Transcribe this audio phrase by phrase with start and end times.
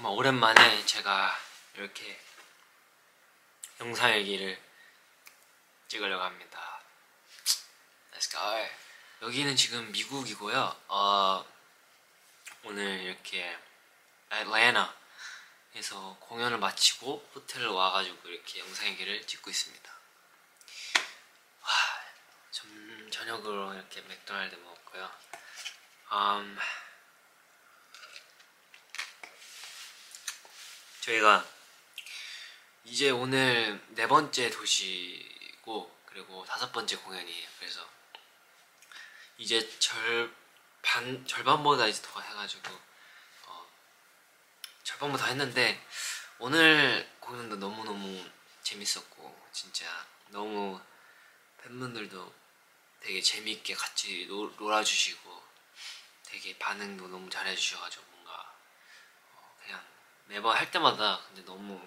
[0.00, 1.38] 정말 오랜만에 제가
[1.74, 2.18] 이렇게
[3.80, 4.58] 영상 일기를
[5.88, 6.80] 찍으려고 합니다.
[8.14, 8.40] Let's go.
[9.20, 10.74] 여기는 지금 미국이고요.
[10.88, 11.44] 어,
[12.64, 13.58] 오늘 이렇게
[14.32, 14.88] 애틀랜타에서
[16.20, 19.92] 공연을 마치고 호텔을 와가지고 이렇게 영상 일기를 찍고 있습니다.
[21.60, 21.68] 와,
[22.50, 25.10] 점, 저녁으로 이렇게 맥도날드 먹었고요.
[26.12, 26.58] 음,
[31.00, 31.46] 저희가
[32.84, 37.48] 이제 오늘 네 번째 도시고 그리고 다섯 번째 공연이에요.
[37.58, 37.88] 그래서
[39.38, 42.70] 이제 절반 절반보다 이제 더 해가지고
[43.46, 43.66] 어,
[44.84, 45.82] 절반보다 했는데
[46.38, 48.30] 오늘 공연도 너무 너무
[48.62, 49.86] 재밌었고 진짜
[50.28, 50.80] 너무
[51.62, 52.34] 팬분들도
[53.00, 55.42] 되게 재밌게 같이 노, 놀아주시고
[56.24, 58.10] 되게 반응도 너무 잘해주셔가지고
[60.30, 61.80] 매번 할 때마다 근데 너무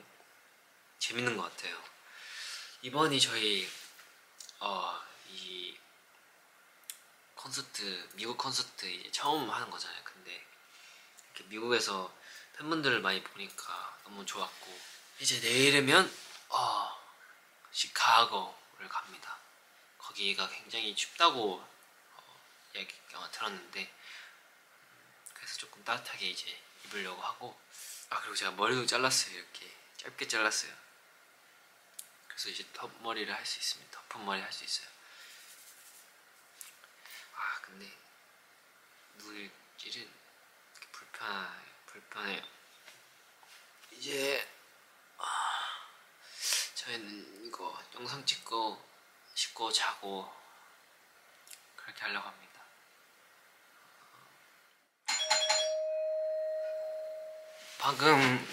[0.99, 1.81] 재밌는 것 같아요.
[2.81, 3.69] 이번이 저희
[4.59, 5.77] 어, 이
[7.35, 10.03] 콘서트 미국 콘서트 이제 처음 하는 거잖아요.
[10.03, 10.45] 근데
[11.45, 12.13] 미국에서
[12.57, 14.79] 팬분들을 많이 보니까 너무 좋았고
[15.19, 16.13] 이제 내일이면
[16.49, 17.01] 어,
[17.71, 19.37] 시카고를 갑니다.
[19.97, 21.65] 거기가 굉장히 춥다고
[22.13, 22.39] 어,
[22.75, 23.93] 얘기가 들었는데
[25.33, 27.59] 그래서 조금 따뜻하게 이제 입으려고 하고
[28.09, 29.71] 아 그리고 제가 머리도 잘랐어요 이렇게.
[29.97, 30.73] 짧게 잘랐어요.
[32.27, 34.01] 그래서 이제 덮머리를 할 수 있습니다.
[34.09, 34.87] 덮은 머리 할 수 있어요.
[37.35, 37.89] 아 근데
[39.15, 40.11] 물질은
[40.91, 42.43] 불편 불편해요.
[43.91, 44.49] 이제
[45.17, 45.25] 아,
[46.75, 48.83] 저희는 이거 영상 찍고
[49.35, 50.33] 씻고 자고
[51.77, 52.52] 그렇게 하려고 합니다
[57.83, 58.47] 방금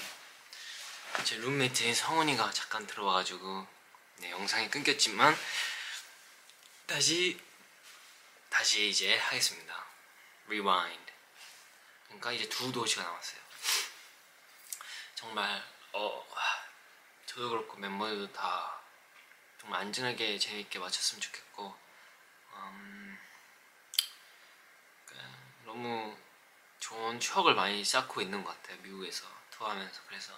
[1.23, 3.65] 제 룸메이트인 성훈이가 잠깐 들어와가지고
[4.17, 5.37] 네, 영상이 끊겼지만
[6.85, 7.41] 다시
[8.49, 9.87] 다시 이제 하겠습니다.
[10.47, 11.13] Rewind.
[12.07, 13.41] 그러니까 이제 두 도시가 남았어요.
[15.15, 15.63] 정말
[15.93, 16.27] 어
[17.27, 18.81] 저도 그렇고 멤버들도 다
[19.61, 21.79] 정말 안전하게 재밌게 마쳤으면 좋겠고
[22.55, 23.19] 음,
[25.65, 26.19] 너무
[27.11, 30.03] 좋은 추억을 많이 쌓고 있는 것 같아요 미국에서 투어하면서.
[30.07, 30.33] 그래서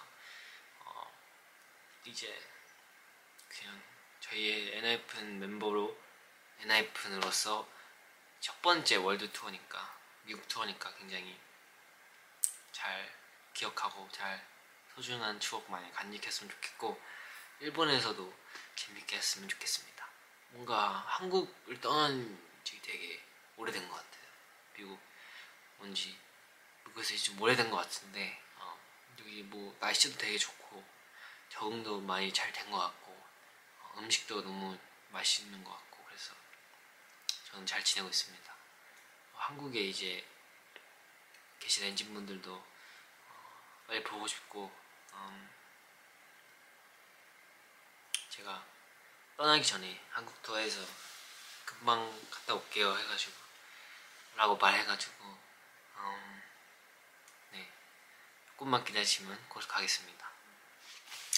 [0.79, 1.11] 어,
[2.05, 2.41] 이제
[3.47, 3.79] 그냥
[4.21, 5.95] 저희의 엔하이픈 멤버로
[6.61, 7.69] 엔하이픈으로서
[8.39, 11.39] 첫 번째 월드 투어니까 미국 투어니까 굉장히
[12.71, 13.13] 잘
[13.53, 14.43] 기억하고 잘
[14.95, 16.99] 소중한 추억 많이 간직했으면 좋겠고
[17.59, 18.33] 일본에서도
[18.75, 20.09] 재밌게 했으면 좋겠습니다.
[20.49, 23.23] 뭔가 한국을 떠난 지 되게
[23.57, 24.23] 오래된 것 같아요.
[24.75, 24.99] 미국
[25.77, 26.22] 뭔지
[26.93, 28.77] 그래서 이제 좀 오래된 것 같은데 어,
[29.19, 30.83] 여기 뭐 날씨도 되게 좋고
[31.49, 33.11] 적응도 많이 잘 된 것 같고
[33.81, 34.77] 어, 음식도 너무
[35.09, 36.33] 맛있는 것 같고 그래서
[37.49, 38.51] 저는 잘 지내고 있습니다.
[39.33, 40.25] 어, 한국에 이제
[41.59, 44.71] 계신 엔진 분들도 어, 빨리 보고 싶고
[45.13, 45.49] 음,
[48.29, 48.65] 제가
[49.37, 50.79] 떠나기 전에 한국 투어에서
[51.65, 51.99] 금방
[52.29, 53.33] 갔다 올게요 해가지고
[54.35, 55.25] 라고 말해가지고
[55.97, 56.42] 음,
[58.63, 60.31] 조금만 기다리시면 곧 가겠습니다.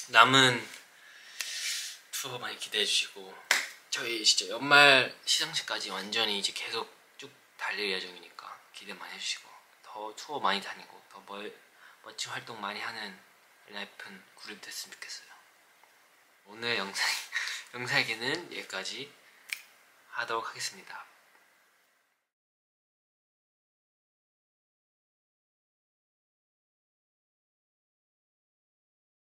[0.09, 0.69] 남은
[2.11, 3.35] 투어 많이 기대해 주시고
[3.89, 6.87] 저희 진짜 연말 시상식까지 완전히 이제 계속
[7.17, 9.49] 쭉 달릴 예정이니까 기대 많이 해주시고
[9.81, 11.51] 더 투어 많이 다니고 더 멀,
[12.03, 13.19] 멋진 활동 많이 하는
[13.69, 15.27] 라이픈 그룹 됐으면 좋겠어요.
[16.45, 17.07] 오늘 영상
[17.73, 19.11] 영상에는 여기까지
[20.11, 21.05] 하도록 하겠습니다.